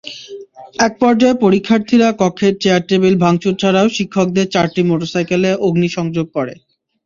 [0.79, 6.53] একপর্যায়ে পরীক্ষার্থীরা কক্ষের চেয়ার-টেবিল ভাঙচুর ছাড়াও শিক্ষকদের চারটি মোটরসাইকেলে অগ্নিসংযোগ করে।